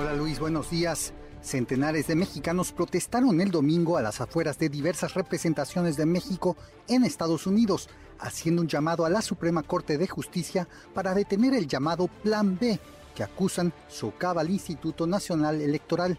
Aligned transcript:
Hola 0.00 0.14
Luis, 0.14 0.40
buenos 0.40 0.70
días. 0.70 1.12
Centenares 1.42 2.06
de 2.06 2.14
mexicanos 2.14 2.72
protestaron 2.72 3.38
el 3.42 3.50
domingo 3.50 3.98
a 3.98 4.02
las 4.02 4.22
afueras 4.22 4.58
de 4.58 4.70
diversas 4.70 5.12
representaciones 5.12 5.98
de 5.98 6.06
México 6.06 6.56
en 6.88 7.04
Estados 7.04 7.46
Unidos, 7.46 7.90
haciendo 8.18 8.62
un 8.62 8.68
llamado 8.68 9.04
a 9.04 9.10
la 9.10 9.20
Suprema 9.20 9.62
Corte 9.62 9.98
de 9.98 10.08
Justicia 10.08 10.66
para 10.94 11.12
detener 11.12 11.52
el 11.52 11.66
llamado 11.66 12.08
Plan 12.22 12.58
B, 12.58 12.80
que 13.14 13.22
acusan 13.22 13.74
socava 13.88 14.40
al 14.40 14.48
Instituto 14.48 15.06
Nacional 15.06 15.60
Electoral. 15.60 16.18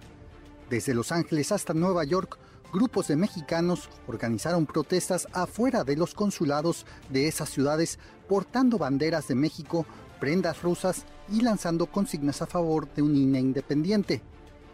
Desde 0.71 0.93
Los 0.93 1.11
Ángeles 1.11 1.51
hasta 1.51 1.73
Nueva 1.73 2.05
York, 2.05 2.38
grupos 2.71 3.09
de 3.09 3.17
mexicanos 3.17 3.89
organizaron 4.07 4.65
protestas 4.65 5.27
afuera 5.33 5.83
de 5.83 5.97
los 5.97 6.13
consulados 6.13 6.85
de 7.09 7.27
esas 7.27 7.49
ciudades 7.49 7.99
portando 8.29 8.77
banderas 8.77 9.27
de 9.27 9.35
México, 9.35 9.85
prendas 10.21 10.61
rusas 10.61 11.03
y 11.29 11.41
lanzando 11.41 11.88
consignas 11.88 12.41
a 12.41 12.47
favor 12.47 12.88
de 12.93 13.02
un 13.02 13.17
INE 13.17 13.41
independiente. 13.41 14.21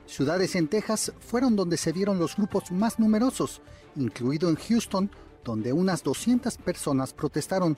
Ciudades 0.06 0.56
en 0.56 0.68
Texas 0.68 1.14
fueron 1.20 1.56
donde 1.56 1.78
se 1.78 1.94
vieron 1.94 2.20
los 2.20 2.36
grupos 2.36 2.72
más 2.72 3.00
numerosos, 3.00 3.64
incluido 3.96 4.50
en 4.50 4.56
Houston, 4.56 5.10
donde 5.44 5.74
unas 5.74 6.04
200 6.04 6.58
personas 6.58 7.12
protestaron. 7.12 7.76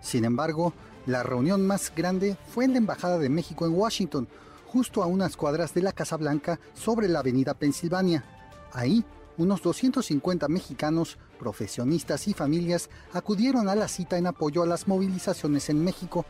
Sin 0.00 0.24
embargo, 0.24 0.72
la 1.04 1.22
reunión 1.22 1.66
más 1.66 1.92
grande 1.94 2.38
fue 2.50 2.64
en 2.64 2.72
la 2.72 2.78
Embajada 2.78 3.18
de 3.18 3.28
México 3.28 3.66
en 3.66 3.74
Washington, 3.74 4.26
justo 4.68 5.02
a 5.02 5.06
unas 5.06 5.36
cuadras 5.36 5.74
de 5.74 5.82
la 5.82 5.92
Casa 5.92 6.16
Blanca 6.16 6.60
sobre 6.74 7.08
la 7.08 7.20
Avenida 7.20 7.54
Pensilvania. 7.54 8.24
Ahí, 8.72 9.04
unos 9.38 9.62
250 9.62 10.46
mexicanos, 10.48 11.16
profesionistas 11.38 12.28
y 12.28 12.34
familias 12.34 12.90
acudieron 13.12 13.68
a 13.68 13.74
la 13.74 13.88
cita 13.88 14.18
en 14.18 14.26
apoyo 14.26 14.62
a 14.62 14.66
las 14.66 14.86
movilizaciones 14.86 15.70
en 15.70 15.82
México. 15.82 16.26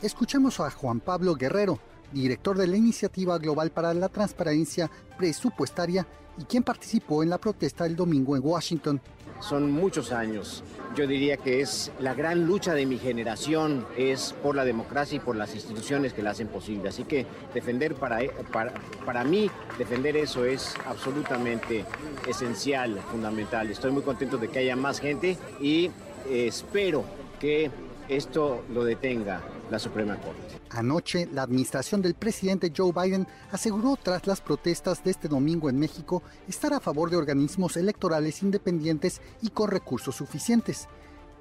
Escuchemos 0.00 0.60
a 0.60 0.70
Juan 0.70 1.00
Pablo 1.00 1.34
Guerrero, 1.34 1.78
director 2.12 2.56
de 2.56 2.66
la 2.66 2.76
Iniciativa 2.76 3.38
Global 3.38 3.70
para 3.70 3.94
la 3.94 4.08
Transparencia 4.08 4.90
Presupuestaria 5.16 6.06
y 6.38 6.44
quien 6.44 6.62
participó 6.62 7.22
en 7.22 7.30
la 7.30 7.38
protesta 7.38 7.86
el 7.86 7.96
domingo 7.96 8.36
en 8.36 8.44
Washington. 8.44 9.00
Son 9.40 9.70
muchos 9.70 10.12
años. 10.12 10.62
Yo 10.96 11.06
diría 11.06 11.36
que 11.36 11.60
es 11.60 11.90
la 11.98 12.14
gran 12.14 12.46
lucha 12.46 12.72
de 12.72 12.86
mi 12.86 12.98
generación, 12.98 13.84
es 13.96 14.32
por 14.42 14.54
la 14.54 14.64
democracia 14.64 15.16
y 15.16 15.20
por 15.20 15.36
las 15.36 15.54
instituciones 15.54 16.12
que 16.12 16.22
la 16.22 16.30
hacen 16.30 16.48
posible. 16.48 16.88
Así 16.88 17.04
que 17.04 17.26
defender 17.52 17.94
para, 17.94 18.20
para, 18.52 18.72
para 19.04 19.24
mí, 19.24 19.50
defender 19.76 20.16
eso 20.16 20.44
es 20.44 20.74
absolutamente 20.86 21.84
esencial, 22.28 22.98
fundamental. 23.10 23.70
Estoy 23.70 23.90
muy 23.90 24.02
contento 24.02 24.38
de 24.38 24.48
que 24.48 24.60
haya 24.60 24.76
más 24.76 25.00
gente 25.00 25.36
y 25.60 25.90
espero 26.30 27.04
que 27.40 27.70
esto 28.08 28.64
lo 28.70 28.84
detenga 28.84 29.42
la 29.70 29.78
Suprema 29.78 30.16
Corte. 30.20 30.60
Anoche, 30.70 31.28
la 31.32 31.42
administración 31.42 32.02
del 32.02 32.14
presidente 32.14 32.72
Joe 32.76 32.92
Biden 32.92 33.26
aseguró 33.50 33.96
tras 34.00 34.26
las 34.26 34.40
protestas 34.40 35.02
de 35.04 35.10
este 35.10 35.28
domingo 35.28 35.68
en 35.68 35.78
México 35.78 36.22
estar 36.48 36.72
a 36.72 36.80
favor 36.80 37.10
de 37.10 37.16
organismos 37.16 37.76
electorales 37.76 38.42
independientes 38.42 39.20
y 39.42 39.50
con 39.50 39.70
recursos 39.70 40.16
suficientes. 40.16 40.88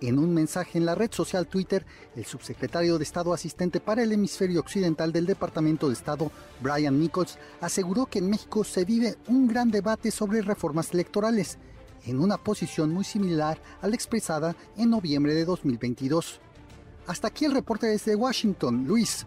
En 0.02 0.20
un 0.20 0.34
mensaje 0.34 0.78
en 0.78 0.86
la 0.86 0.96
red 0.96 1.12
social 1.12 1.48
Twitter, 1.48 1.86
el 2.16 2.26
subsecretario 2.26 2.98
de 2.98 3.04
Estado 3.04 3.34
asistente 3.34 3.80
para 3.80 4.04
el 4.04 4.12
hemisferio 4.12 4.60
occidental 4.60 5.14
del 5.14 5.26
Departamento 5.26 5.88
de 5.88 5.94
Estado, 5.94 6.30
Brian 6.62 7.00
Nichols, 7.00 7.38
aseguró 7.62 8.06
que 8.08 8.20
en 8.20 8.30
México 8.30 8.64
se 8.64 8.84
vive 8.84 9.16
un 9.28 9.48
gran 9.48 9.72
debate 9.72 10.12
sobre 10.12 10.42
reformas 10.42 10.94
electorales, 10.94 11.58
en 12.06 12.20
una 12.20 12.38
posición 12.38 12.92
muy 12.92 13.06
similar 13.06 13.62
a 13.82 13.88
la 13.88 13.96
expresada 13.96 14.56
en 14.78 14.90
noviembre 14.90 15.34
de 15.34 15.46
2022. 15.46 16.42
Hasta 17.08 17.28
aquí 17.28 17.46
el 17.46 17.52
reporte 17.54 17.88
desde 17.88 18.16
Washington, 18.16 18.86
Luis. 18.88 19.26